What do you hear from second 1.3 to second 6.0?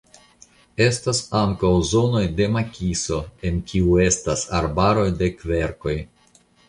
ankaŭ zonoj de makiso en kiu estas arbaroj de kverkoj.